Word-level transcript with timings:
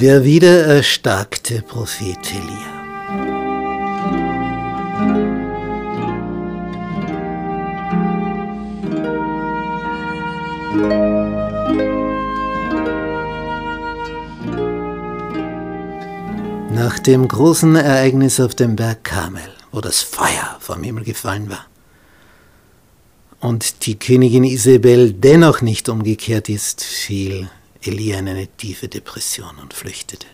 Der 0.00 0.24
wiedererstarkte 0.24 1.62
Prophet 1.62 2.18
Elia. 2.32 2.80
Nach 16.70 16.98
dem 16.98 17.28
großen 17.28 17.76
Ereignis 17.76 18.40
auf 18.40 18.54
dem 18.54 18.76
Berg 18.76 19.04
Karmel, 19.04 19.42
wo 19.72 19.80
das 19.80 20.02
Feuer 20.02 20.56
vom 20.60 20.82
Himmel 20.82 21.04
gefallen 21.04 21.48
war 21.48 21.69
und 23.40 23.86
die 23.86 23.98
Königin 23.98 24.44
Isabel 24.44 25.12
dennoch 25.12 25.62
nicht 25.62 25.88
umgekehrt 25.88 26.48
ist, 26.48 26.84
fiel 26.84 27.50
Elia 27.82 28.18
in 28.18 28.28
eine 28.28 28.46
tiefe 28.46 28.88
Depression 28.88 29.56
und 29.60 29.72
flüchtete. 29.74 30.26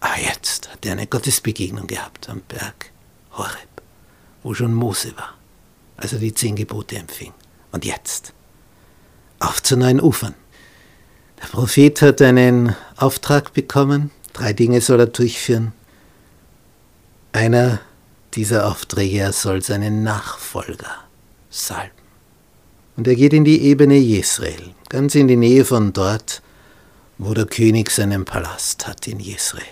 Aber 0.00 0.20
jetzt 0.20 0.70
hat 0.70 0.86
er 0.86 0.92
eine 0.92 1.06
Gottesbegegnung 1.06 1.86
gehabt 1.86 2.28
am 2.28 2.42
Berg 2.46 2.92
Horeb, 3.32 3.82
wo 4.42 4.54
schon 4.54 4.72
Mose 4.72 5.16
war, 5.16 5.34
als 5.96 6.12
er 6.12 6.20
die 6.20 6.34
zehn 6.34 6.54
Gebote 6.54 6.96
empfing. 6.96 7.32
Und 7.72 7.84
jetzt 7.84 8.32
auf 9.40 9.62
zu 9.62 9.76
neuen 9.76 10.00
Ufern. 10.00 10.34
Der 11.42 11.48
Prophet 11.48 12.00
hat 12.02 12.22
einen 12.22 12.76
Auftrag 12.96 13.52
bekommen, 13.52 14.10
drei 14.32 14.52
Dinge 14.52 14.80
soll 14.80 15.00
er 15.00 15.06
durchführen. 15.06 15.72
Einer 17.32 17.80
dieser 18.34 18.68
Aufträge, 18.68 19.18
er 19.18 19.32
soll 19.32 19.62
seinen 19.62 20.02
Nachfolger 20.02 21.04
salben. 21.50 21.90
Und 22.96 23.08
er 23.08 23.14
geht 23.16 23.32
in 23.32 23.44
die 23.44 23.62
Ebene 23.62 23.96
Jesrael, 23.96 24.74
ganz 24.88 25.14
in 25.14 25.28
die 25.28 25.36
Nähe 25.36 25.64
von 25.64 25.92
dort, 25.92 26.42
wo 27.18 27.34
der 27.34 27.46
König 27.46 27.90
seinen 27.90 28.24
Palast 28.24 28.86
hat 28.86 29.06
in 29.08 29.20
Jesrael. 29.20 29.64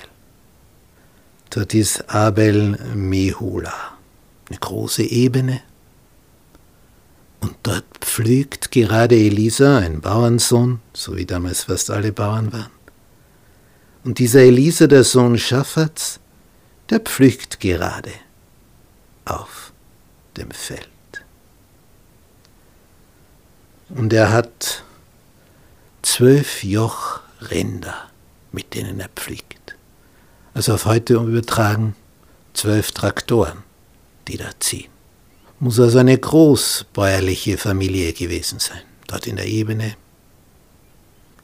Dort 1.50 1.74
ist 1.74 2.08
Abel 2.08 2.78
Mehula, 2.94 3.74
eine 4.48 4.58
große 4.58 5.02
Ebene. 5.02 5.60
Und 7.40 7.56
dort 7.62 7.84
pflügt 8.00 8.70
gerade 8.70 9.16
Elisa, 9.16 9.78
ein 9.78 10.00
Bauernsohn, 10.00 10.80
so 10.92 11.16
wie 11.16 11.26
damals 11.26 11.64
fast 11.64 11.90
alle 11.90 12.12
Bauern 12.12 12.52
waren. 12.52 12.70
Und 14.04 14.18
dieser 14.18 14.40
Elisa, 14.40 14.86
der 14.86 15.04
Sohn 15.04 15.38
Schaffats, 15.38 16.20
der 16.90 17.00
pflügt 17.00 17.60
gerade 17.60 18.12
auf 19.24 19.72
dem 20.36 20.50
Feld. 20.50 20.88
Und 23.88 24.12
er 24.12 24.32
hat 24.32 24.84
zwölf 26.02 26.64
Joch 26.64 27.20
Rinder, 27.50 28.10
mit 28.52 28.74
denen 28.74 29.00
er 29.00 29.08
pflegt. 29.08 29.76
Also 30.54 30.74
auf 30.74 30.86
heute 30.86 31.14
übertragen 31.14 31.94
zwölf 32.54 32.92
Traktoren, 32.92 33.62
die 34.28 34.36
da 34.36 34.50
ziehen. 34.60 34.90
Muss 35.58 35.78
also 35.78 35.98
eine 35.98 36.18
großbäuerliche 36.18 37.56
Familie 37.56 38.12
gewesen 38.12 38.58
sein, 38.58 38.82
dort 39.06 39.26
in 39.26 39.36
der 39.36 39.46
Ebene. 39.46 39.94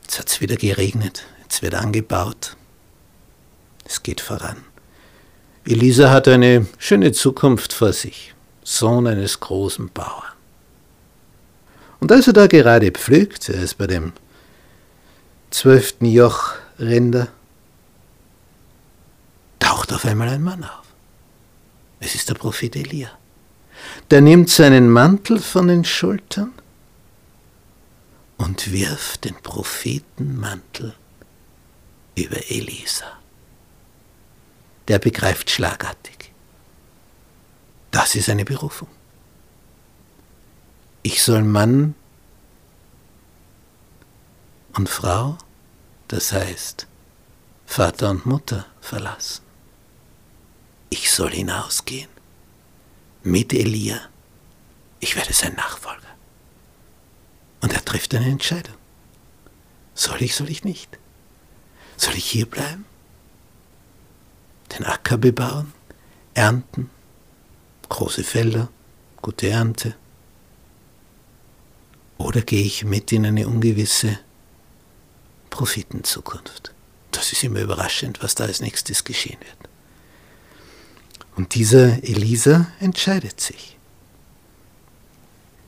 Jetzt 0.03 0.19
hat 0.19 0.29
es 0.29 0.41
wieder 0.41 0.57
geregnet, 0.57 1.25
jetzt 1.43 1.63
wird 1.63 1.75
angebaut. 1.75 2.57
Es 3.85 4.03
geht 4.03 4.21
voran. 4.21 4.68
Elisa 5.69 6.11
hat 6.11 6.27
eine 6.29 6.67
schöne 6.79 7.13
Zukunft 7.13 7.75
vor 7.75 7.93
sich, 7.93 8.35
Sohn 8.65 9.07
eines 9.07 9.39
großen 9.39 9.91
Bauern. 9.91 10.33
Und 12.01 12.11
als 12.11 12.27
er 12.27 12.33
da 12.33 12.47
gerade 12.47 12.91
pflügt, 12.91 13.51
er 13.51 13.63
ist 13.63 13.77
bei 13.77 13.87
dem 13.87 14.15
zwölften 15.51 16.07
Joch 16.07 16.55
Rinder, 16.79 17.29
taucht 19.59 19.93
auf 19.93 20.07
einmal 20.07 20.31
ein 20.31 20.43
Mann 20.43 20.65
auf. 20.65 20.87
Es 22.01 22.15
ist 22.15 22.31
der 22.31 22.35
Prophet 22.35 22.75
Elia. 22.75 23.11
Der 24.11 24.23
nimmt 24.23 24.49
seinen 24.49 24.89
Mantel 24.89 25.39
von 25.39 25.69
den 25.69 25.85
Schultern 25.85 26.55
und 28.39 28.73
wirft 28.73 29.27
den 29.27 29.35
Prophetenmantel 29.35 30.95
über 32.15 32.39
Elisa. 32.49 33.19
Der 34.89 34.99
begreift 34.99 35.51
schlagartig. 35.51 36.33
Das 37.91 38.15
ist 38.15 38.29
eine 38.29 38.45
Berufung. 38.45 38.89
Ich 41.03 41.23
soll 41.23 41.43
Mann 41.43 41.95
und 44.75 44.89
Frau, 44.89 45.39
das 46.09 46.33
heißt 46.33 46.87
Vater 47.67 48.11
und 48.11 48.27
Mutter, 48.27 48.67
verlassen. 48.81 49.43
Ich 50.91 51.11
soll 51.11 51.33
hinausgehen 51.33 52.09
mit 53.23 53.53
Elia. 53.53 54.01
Ich 55.01 55.17
werde 55.17 55.33
sein 55.33 55.55
Nachfolger. 55.55 56.09
Und 57.61 57.73
er 57.73 57.85
trifft 57.85 58.15
eine 58.15 58.27
Entscheidung. 58.27 58.77
Soll 59.95 60.23
ich, 60.23 60.35
soll 60.35 60.49
ich 60.49 60.65
nicht? 60.65 60.99
Soll 61.97 62.15
ich 62.15 62.25
hier 62.25 62.47
bleiben? 62.47 62.87
Den 64.73 64.85
Acker 64.85 65.19
bebauen? 65.19 65.73
Ernten? 66.35 66.91
Große 67.89 68.25
Felder? 68.25 68.69
Gute 69.23 69.49
Ernte? 69.49 69.95
Oder 72.19 72.43
gehe 72.43 72.63
ich 72.63 72.85
mit 72.85 73.13
in 73.13 73.27
eine 73.27 73.47
ungewisse 73.47 74.19
Prophetenzukunft? 75.51 76.75
Das 77.13 77.33
ist 77.33 77.45
immer 77.45 77.61
überraschend, 77.61 78.23
was 78.23 78.35
da 78.35 78.45
als 78.45 78.61
nächstes 78.61 79.05
geschehen 79.05 79.39
wird. 79.41 79.71
Und 81.37 81.55
dieser 81.55 82.03
Elisa 82.03 82.67
entscheidet 82.81 83.41
sich. 83.41 83.79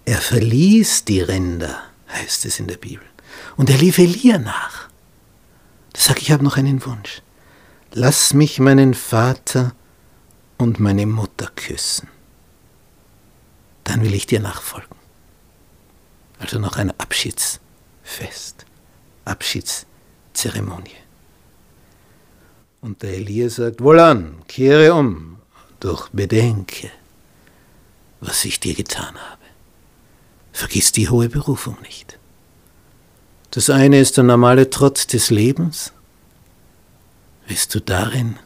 Er 0.04 0.18
verließ 0.20 1.04
die 1.04 1.20
Rinder, 1.20 1.80
heißt 2.08 2.44
es 2.44 2.58
in 2.58 2.66
der 2.66 2.76
Bibel, 2.76 3.06
und 3.56 3.70
er 3.70 3.78
lief 3.78 3.98
Elia 3.98 4.38
nach. 4.38 4.88
Da 5.92 6.00
sage 6.00 6.18
ich, 6.18 6.26
ich 6.26 6.32
habe 6.32 6.42
noch 6.42 6.56
einen 6.56 6.84
Wunsch. 6.84 7.22
Lass 7.92 8.34
mich 8.34 8.60
meinen 8.60 8.94
Vater 8.94 9.74
und 10.58 10.78
meine 10.78 11.06
Mutter 11.06 11.50
küssen. 11.56 12.08
Dann 13.82 14.02
will 14.02 14.14
ich 14.14 14.26
dir 14.26 14.38
nachfolgen. 14.40 14.96
Also 16.38 16.58
noch 16.58 16.76
ein 16.76 16.92
Abschiedsfest, 16.98 18.64
Abschiedszeremonie. 19.24 20.90
Und 22.80 23.02
der 23.02 23.14
Elia 23.14 23.50
sagt, 23.50 23.82
wohlan, 23.82 24.42
kehre 24.46 24.94
um, 24.94 25.38
doch 25.80 26.08
bedenke, 26.10 26.90
was 28.20 28.44
ich 28.44 28.60
dir 28.60 28.74
getan 28.74 29.16
habe. 29.18 29.42
Vergiss 30.52 30.92
die 30.92 31.08
hohe 31.08 31.28
Berufung 31.28 31.76
nicht. 31.82 32.18
Das 33.50 33.68
eine 33.68 33.98
ist 33.98 34.16
der 34.16 34.24
normale 34.24 34.70
Trotz 34.70 35.08
des 35.08 35.30
Lebens. 35.30 35.92
Willst 37.50 37.74
du 37.74 37.80
darin 37.80 38.38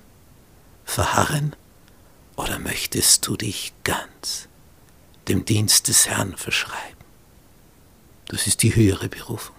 verharren 0.87 1.54
oder 2.37 2.59
möchtest 2.59 3.26
du 3.26 3.37
dich 3.37 3.75
ganz 3.84 4.48
dem 5.28 5.44
Dienst 5.44 5.88
des 5.88 6.09
Herrn 6.09 6.38
verschreiben? 6.38 7.04
Das 8.28 8.47
ist 8.47 8.62
die 8.62 8.75
höhere 8.75 9.10
Berufung. 9.10 9.54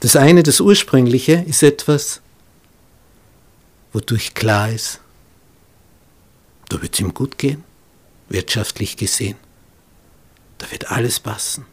Das 0.00 0.16
eine, 0.16 0.42
das 0.42 0.58
ursprüngliche, 0.58 1.34
ist 1.34 1.62
etwas, 1.62 2.20
wodurch 3.92 4.34
klar 4.34 4.68
ist, 4.68 4.98
da 6.68 6.82
wird 6.82 6.94
es 6.94 7.00
ihm 7.00 7.14
gut 7.14 7.38
gehen, 7.38 7.62
wirtschaftlich 8.28 8.96
gesehen. 8.96 9.36
Da 10.58 10.68
wird 10.72 10.90
alles 10.90 11.20
passen. 11.20 11.64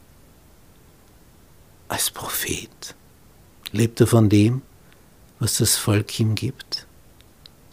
Als 1.87 2.11
Prophet 2.11 2.93
lebt 3.71 3.99
er 3.99 4.05
von 4.05 4.29
dem, 4.29 4.61
was 5.39 5.57
das 5.57 5.75
Volk 5.75 6.19
ihm 6.19 6.35
gibt. 6.35 6.87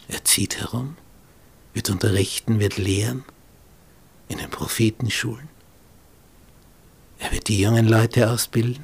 Er 0.07 0.23
zieht 0.23 0.59
herum, 0.59 0.97
wird 1.73 1.89
unterrichten, 1.89 2.59
wird 2.59 2.77
lehren 2.77 3.23
in 4.27 4.37
den 4.37 4.49
Prophetenschulen. 4.49 5.49
Er 7.19 7.31
wird 7.31 7.47
die 7.47 7.59
jungen 7.59 7.87
Leute 7.87 8.29
ausbilden, 8.29 8.83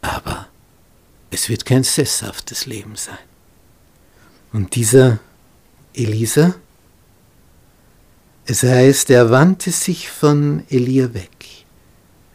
aber 0.00 0.48
es 1.30 1.48
wird 1.48 1.64
kein 1.64 1.84
sesshaftes 1.84 2.66
Leben 2.66 2.96
sein. 2.96 3.18
Und 4.52 4.74
dieser 4.74 5.20
Elisa, 5.94 6.54
es 8.46 8.62
heißt, 8.62 9.10
er 9.10 9.30
wandte 9.30 9.70
sich 9.70 10.10
von 10.10 10.64
Elia 10.68 11.14
weg. 11.14 11.30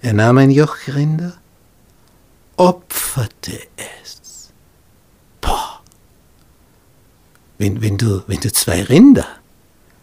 Er 0.02 0.14
nahm 0.14 0.38
ein 0.38 0.52
Jochrinder, 0.52 1.38
opferte 2.56 3.60
es. 3.76 4.22
Wenn, 7.58 7.82
wenn, 7.82 7.98
du, 7.98 8.24
wenn 8.28 8.40
du 8.40 8.52
zwei 8.52 8.84
Rinder 8.84 9.26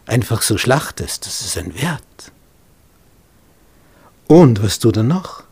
einfach 0.06 0.42
so 0.42 0.56
schlachtest, 0.58 1.26
das 1.26 1.42
ist 1.42 1.58
ein 1.58 1.74
Wert. 1.74 2.02
Und 4.26 4.62
was 4.62 4.78
tut 4.78 4.96
er 4.96 5.02
noch? 5.02 5.44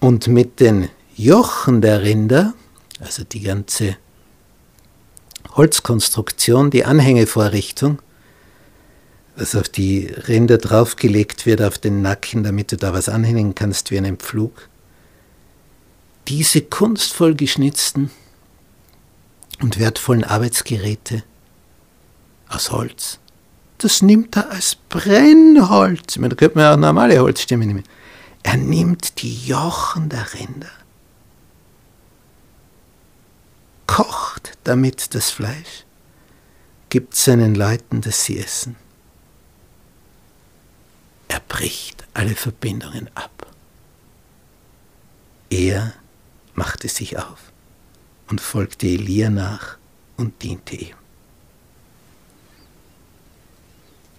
Und 0.00 0.26
mit 0.26 0.60
den 0.60 0.88
Jochen 1.16 1.80
der 1.80 2.02
Rinder, 2.02 2.54
also 3.00 3.24
die 3.24 3.40
ganze 3.40 3.96
Holzkonstruktion, 5.56 6.70
die 6.70 6.84
Anhängevorrichtung, 6.84 8.00
was 9.36 9.54
auf 9.54 9.68
die 9.68 10.06
Rinder 10.06 10.58
draufgelegt 10.58 11.46
wird, 11.46 11.62
auf 11.62 11.78
den 11.78 12.02
Nacken, 12.02 12.42
damit 12.42 12.72
du 12.72 12.76
da 12.76 12.92
was 12.92 13.08
anhängen 13.08 13.54
kannst 13.54 13.90
wie 13.90 13.98
einen 13.98 14.18
Pflug. 14.18 14.68
Diese 16.28 16.60
kunstvoll 16.60 17.34
geschnitzten 17.34 18.10
und 19.62 19.78
wertvollen 19.78 20.24
Arbeitsgeräte 20.24 21.22
aus 22.48 22.70
Holz, 22.70 23.18
das 23.78 24.02
nimmt 24.02 24.36
er 24.36 24.50
als 24.50 24.76
Brennholz. 24.88 26.14
Da 26.14 26.28
könnte 26.28 26.56
man 26.56 26.72
auch 26.72 26.76
normale 26.76 27.18
Holzstämme 27.18 27.66
nehmen. 27.66 27.84
Er 28.42 28.56
nimmt 28.56 29.22
die 29.22 29.46
Jochen 29.46 30.08
der 30.08 30.34
Rinder, 30.34 30.70
kocht 33.86 34.58
damit 34.64 35.14
das 35.14 35.30
Fleisch, 35.30 35.84
gibt 36.88 37.14
seinen 37.14 37.54
Leuten, 37.54 38.00
dass 38.00 38.24
sie 38.24 38.38
essen. 38.38 38.76
Er 41.28 41.40
bricht 41.40 42.04
alle 42.14 42.34
Verbindungen 42.34 43.08
ab. 43.14 43.46
Er 45.50 45.94
machte 46.54 46.88
sich 46.88 47.18
auf 47.18 47.51
und 48.32 48.40
folgte 48.40 48.86
Elia 48.86 49.28
nach 49.28 49.76
und 50.16 50.42
diente 50.42 50.74
ihm. 50.74 50.96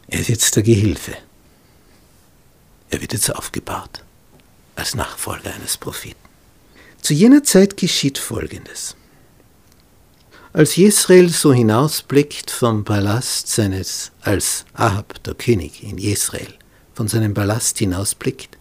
Er 0.08 0.20
ist 0.20 0.30
jetzt 0.30 0.56
der 0.56 0.62
Gehilfe. 0.62 1.18
Er 2.92 3.02
wird 3.02 3.14
jetzt 3.14 3.36
aufgebaut 3.36 4.04
als 4.76 4.94
Nachfolger 4.94 5.52
eines 5.52 5.78
Propheten. 5.78 6.30
Zu 7.02 7.16
jener 7.16 7.42
Zeit 7.42 7.76
geschieht 7.76 8.20
Folgendes. 8.20 8.96
Als 10.54 10.76
Jesrael 10.76 11.30
so 11.30 11.52
hinausblickt 11.52 12.52
vom 12.52 12.86
Palast 12.86 13.48
seines, 13.48 14.12
als 14.22 14.66
Ahab, 14.74 15.24
der 15.24 15.34
König 15.34 15.82
in 15.82 15.98
Jesrael, 15.98 16.54
von 16.94 17.08
seinem 17.08 17.34
Palast 17.34 17.80
hinausblickt, 17.80 18.60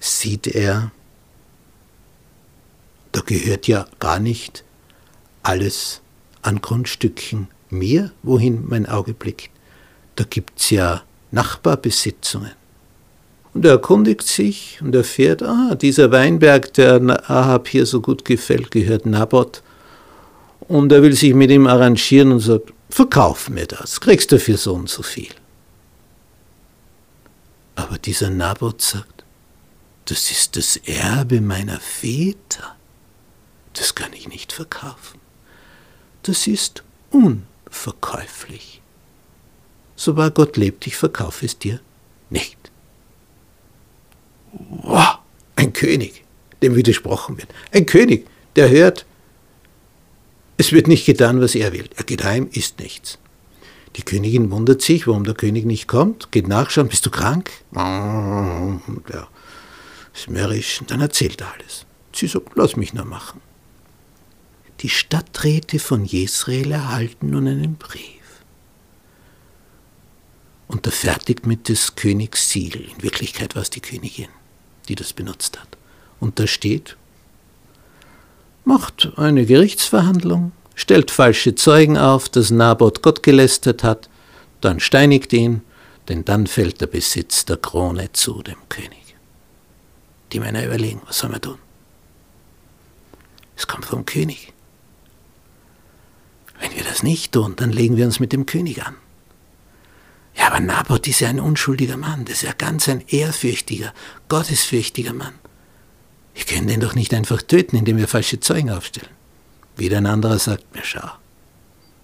sieht 0.00 0.48
er, 0.48 0.90
gehört 3.24 3.66
ja 3.68 3.86
gar 3.98 4.18
nicht 4.20 4.64
alles 5.42 6.00
an 6.42 6.60
Grundstücken 6.60 7.48
mir, 7.70 8.12
wohin 8.22 8.64
mein 8.68 8.86
Auge 8.86 9.14
blickt. 9.14 9.50
Da 10.16 10.24
gibt 10.24 10.60
es 10.60 10.70
ja 10.70 11.02
Nachbarbesitzungen. 11.30 12.52
Und 13.52 13.64
er 13.64 13.72
erkundigt 13.72 14.22
sich 14.22 14.78
und 14.82 14.94
erfährt, 14.94 15.42
ah, 15.42 15.74
dieser 15.74 16.10
Weinberg, 16.10 16.72
der 16.74 17.00
Ahab 17.30 17.68
hier 17.68 17.86
so 17.86 18.00
gut 18.00 18.24
gefällt, 18.24 18.70
gehört 18.70 19.06
Naboth. 19.06 19.62
Und 20.60 20.90
er 20.92 21.02
will 21.02 21.12
sich 21.12 21.34
mit 21.34 21.50
ihm 21.50 21.66
arrangieren 21.66 22.32
und 22.32 22.40
sagt, 22.40 22.72
verkauf 22.90 23.48
mir 23.48 23.66
das, 23.66 24.00
kriegst 24.00 24.32
du 24.32 24.38
für 24.38 24.56
so 24.56 24.74
und 24.74 24.88
so 24.88 25.02
viel. 25.02 25.32
Aber 27.76 27.98
dieser 27.98 28.30
Naboth 28.30 28.82
sagt, 28.82 29.24
das 30.06 30.30
ist 30.30 30.56
das 30.56 30.76
Erbe 30.76 31.40
meiner 31.40 31.80
Väter. 31.80 32.76
Das 33.74 33.94
kann 33.94 34.12
ich 34.12 34.28
nicht 34.28 34.52
verkaufen. 34.52 35.20
Das 36.22 36.46
ist 36.46 36.82
unverkäuflich. 37.10 38.80
So 39.96 40.16
wahr 40.16 40.30
Gott 40.30 40.56
lebt, 40.56 40.86
ich 40.86 40.96
verkaufe 40.96 41.46
es 41.46 41.58
dir 41.58 41.80
nicht. 42.30 42.58
Wow, 44.52 45.18
ein 45.56 45.72
König, 45.72 46.24
dem 46.62 46.74
widersprochen 46.74 47.36
wird. 47.36 47.48
Ein 47.72 47.86
König, 47.86 48.26
der 48.56 48.70
hört, 48.70 49.04
es 50.56 50.72
wird 50.72 50.86
nicht 50.86 51.04
getan, 51.06 51.40
was 51.40 51.54
er 51.54 51.72
will. 51.72 51.88
Er 51.96 52.04
geht 52.04 52.24
heim, 52.24 52.48
isst 52.52 52.78
nichts. 52.78 53.18
Die 53.96 54.02
Königin 54.02 54.50
wundert 54.50 54.82
sich, 54.82 55.06
warum 55.06 55.24
der 55.24 55.34
König 55.34 55.64
nicht 55.64 55.86
kommt, 55.86 56.32
geht 56.32 56.48
nachschauen, 56.48 56.88
bist 56.88 57.06
du 57.06 57.10
krank? 57.10 57.50
Ja, 57.74 59.28
ist 60.12 60.30
mürrisch. 60.30 60.80
Dann 60.86 61.00
erzählt 61.00 61.40
er 61.40 61.52
alles. 61.52 61.86
Sie 62.12 62.26
sagt, 62.26 62.52
lass 62.54 62.76
mich 62.76 62.94
nur 62.94 63.04
machen. 63.04 63.40
Die 64.80 64.88
Stadträte 64.88 65.78
von 65.78 66.04
Jesrael 66.04 66.72
erhalten 66.72 67.30
nun 67.30 67.46
einen 67.48 67.76
Brief. 67.76 68.42
Unterfertigt 70.66 71.46
mit 71.46 71.68
des 71.68 71.94
Königs 71.94 72.50
Siegel. 72.50 72.82
In 72.82 73.02
Wirklichkeit 73.02 73.54
war 73.54 73.62
es 73.62 73.70
die 73.70 73.80
Königin, 73.80 74.28
die 74.88 74.94
das 74.94 75.12
benutzt 75.12 75.60
hat. 75.60 75.76
Und 76.20 76.38
da 76.38 76.46
steht, 76.46 76.96
macht 78.64 79.12
eine 79.16 79.46
Gerichtsverhandlung, 79.46 80.52
stellt 80.74 81.10
falsche 81.10 81.54
Zeugen 81.54 81.98
auf, 81.98 82.28
dass 82.28 82.50
Naboth 82.50 83.02
Gott 83.02 83.22
gelästert 83.22 83.84
hat, 83.84 84.08
dann 84.60 84.80
steinigt 84.80 85.32
ihn, 85.32 85.62
denn 86.08 86.24
dann 86.24 86.46
fällt 86.46 86.80
der 86.80 86.86
Besitz 86.86 87.44
der 87.44 87.58
Krone 87.58 88.12
zu 88.12 88.42
dem 88.42 88.68
König. 88.68 89.16
Die 90.32 90.40
Männer 90.40 90.64
überlegen, 90.64 91.02
was 91.06 91.18
sollen 91.18 91.34
wir 91.34 91.40
tun? 91.40 91.58
Es 93.56 93.66
kommt 93.66 93.84
vom 93.84 94.04
König. 94.04 94.53
Wenn 96.64 96.76
wir 96.76 96.84
das 96.84 97.02
nicht 97.02 97.32
tun, 97.32 97.52
dann 97.56 97.72
legen 97.72 97.98
wir 97.98 98.06
uns 98.06 98.20
mit 98.20 98.32
dem 98.32 98.46
König 98.46 98.86
an. 98.86 98.94
Ja, 100.34 100.46
aber 100.46 100.60
Naboth 100.60 101.06
ist 101.06 101.20
ja 101.20 101.28
ein 101.28 101.38
unschuldiger 101.38 101.98
Mann, 101.98 102.24
das 102.24 102.36
ist 102.36 102.42
ja 102.44 102.52
ganz 102.56 102.88
ein 102.88 103.04
ehrfürchtiger, 103.06 103.92
gottesfürchtiger 104.28 105.12
Mann. 105.12 105.34
Wir 106.34 106.44
können 106.44 106.68
den 106.68 106.80
doch 106.80 106.94
nicht 106.94 107.12
einfach 107.12 107.42
töten, 107.42 107.76
indem 107.76 107.98
wir 107.98 108.08
falsche 108.08 108.40
Zeugen 108.40 108.70
aufstellen. 108.70 109.10
Wieder 109.76 109.98
ein 109.98 110.06
anderer 110.06 110.38
sagt 110.38 110.74
mir, 110.74 110.82
schau, 110.82 111.06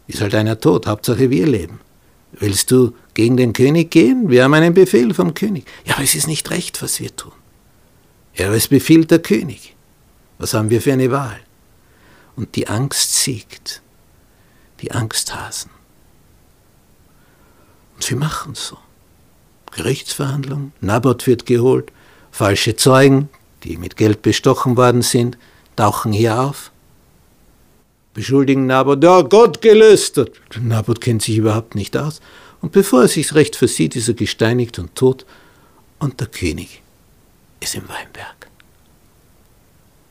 ist 0.06 0.20
halt 0.20 0.34
einer 0.34 0.60
tot, 0.60 0.86
Hauptsache 0.86 1.30
wir 1.30 1.46
leben. 1.46 1.80
Willst 2.32 2.70
du 2.70 2.94
gegen 3.14 3.38
den 3.38 3.54
König 3.54 3.90
gehen? 3.90 4.28
Wir 4.28 4.44
haben 4.44 4.52
einen 4.52 4.74
Befehl 4.74 5.14
vom 5.14 5.32
König. 5.32 5.64
Ja, 5.86 5.94
aber 5.94 6.04
es 6.04 6.14
ist 6.14 6.28
nicht 6.28 6.50
recht, 6.50 6.82
was 6.82 7.00
wir 7.00 7.16
tun. 7.16 7.32
Ja, 8.34 8.48
aber 8.48 8.56
es 8.56 8.68
befiehlt 8.68 9.10
der 9.10 9.20
König. 9.20 9.74
Was 10.36 10.52
haben 10.52 10.68
wir 10.68 10.82
für 10.82 10.92
eine 10.92 11.10
Wahl? 11.10 11.40
Und 12.36 12.56
die 12.56 12.68
Angst 12.68 13.14
siegt. 13.14 13.80
Die 14.80 14.92
Angsthasen. 14.92 15.70
Und 17.94 18.04
sie 18.04 18.14
machen 18.14 18.54
so. 18.54 18.78
Gerichtsverhandlung, 19.72 20.72
Naboth 20.80 21.26
wird 21.26 21.46
geholt, 21.46 21.92
falsche 22.30 22.76
Zeugen, 22.76 23.28
die 23.62 23.76
mit 23.76 23.96
Geld 23.96 24.22
bestochen 24.22 24.76
worden 24.76 25.02
sind, 25.02 25.38
tauchen 25.76 26.12
hier 26.12 26.40
auf 26.40 26.72
beschuldigen 28.14 28.66
Naboth, 28.66 29.02
ja, 29.02 29.22
Gott 29.22 29.62
gelüstert. 29.62 30.40
Naboth 30.60 31.00
kennt 31.00 31.22
sich 31.22 31.36
überhaupt 31.36 31.74
nicht 31.74 31.96
aus. 31.96 32.20
Und 32.60 32.72
bevor 32.72 33.02
er 33.02 33.08
sich 33.08 33.34
recht 33.34 33.56
versieht, 33.56 33.96
ist 33.96 34.08
er 34.08 34.14
gesteinigt 34.14 34.78
und 34.78 34.94
tot. 34.94 35.24
Und 35.98 36.20
der 36.20 36.26
König 36.26 36.82
ist 37.60 37.74
im 37.74 37.88
Weinberg. 37.88 38.48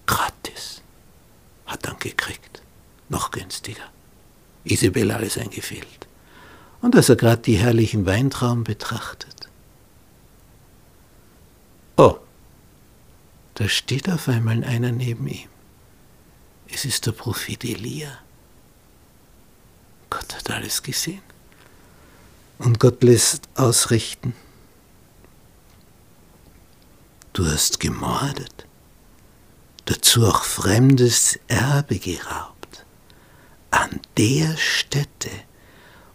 Gratis. 0.05 0.81
Hat 1.65 1.85
dann 1.85 1.99
gekriegt. 1.99 2.61
Noch 3.09 3.31
günstiger. 3.31 3.83
Isabel 4.69 5.11
alles 5.11 5.37
eingefehlt. 5.37 6.07
Und 6.81 6.95
als 6.95 7.09
er 7.09 7.15
gerade 7.15 7.41
die 7.41 7.57
herrlichen 7.57 8.05
Weintrauben 8.05 8.63
betrachtet, 8.63 9.49
oh, 11.97 12.17
da 13.55 13.67
steht 13.67 14.09
auf 14.09 14.29
einmal 14.29 14.63
einer 14.63 14.91
neben 14.91 15.27
ihm. 15.27 15.49
Es 16.71 16.85
ist 16.85 17.05
der 17.05 17.11
Prophet 17.11 17.63
Elia. 17.65 18.19
Gott 20.09 20.35
hat 20.35 20.49
alles 20.51 20.81
gesehen. 20.81 21.21
Und 22.59 22.79
Gott 22.79 23.03
lässt 23.03 23.49
ausrichten. 23.55 24.33
Du 27.33 27.45
hast 27.45 27.79
gemordet, 27.79 28.65
dazu 29.85 30.27
auch 30.27 30.43
fremdes 30.43 31.39
Erbe 31.47 31.99
geraubt. 31.99 32.58
An 33.91 34.01
der 34.17 34.55
Stätte, 34.57 35.31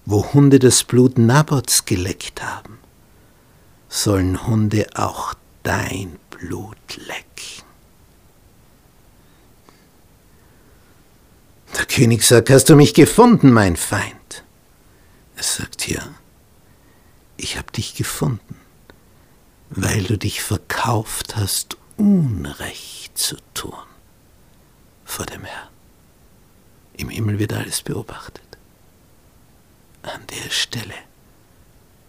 wo 0.05 0.33
Hunde 0.33 0.59
das 0.59 0.85
Blut 0.85 1.19
Nabots 1.19 1.85
geleckt 1.87 2.43
haben, 2.43 2.79
sollen 3.89 4.47
Hunde 4.47 4.87
auch 4.95 5.35
dein 5.63 6.19
Blut 6.31 6.77
lecken. 6.97 7.65
Der 11.77 11.87
König 11.87 12.23
sagt, 12.23 12.51
hast 12.51 12.69
du 12.69 12.77
mich 12.77 12.95
gefunden, 12.95 13.53
mein 13.53 13.77
Feind? 13.77 14.45
Er 15.37 15.43
sagt, 15.43 15.89
ja, 15.89 16.03
ich 17.37 17.57
habe 17.57 17.73
dich 17.73 17.95
gefunden, 17.95 18.57
weil 19.71 20.05
du 20.05 20.17
dich 20.17 20.43
verkauft 20.43 21.37
hast, 21.37 21.77
Unrecht 21.97 23.17
zu 23.19 23.37
tun 23.55 23.75
vor 25.05 25.27
dem 25.27 25.45
Herrn. 25.45 25.74
Im 26.97 27.09
Himmel 27.09 27.39
wird 27.39 27.53
alles 27.53 27.83
beobachtet. 27.83 28.43
An 30.03 30.27
der 30.27 30.51
Stelle 30.51 30.95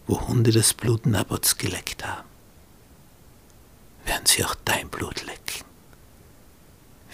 wo 0.08 0.28
Hunde 0.28 0.52
das 0.52 0.74
Blut 0.74 1.06
Nabots 1.06 1.58
geleckt 1.58 2.06
haben, 2.06 2.28
werden 4.06 4.26
sie 4.26 4.46
auch 4.46 4.56
dein 4.66 4.90
Blut 4.90 5.26
lecken. 5.26 5.66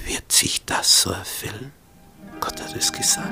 Wird 0.06 0.32
sich 0.32 0.66
das 0.66 1.02
so 1.02 1.12
erfüllen? 1.12 1.72
Gott 2.40 2.60
hat 2.62 2.76
es 2.76 2.92
gesagt. 2.92 3.32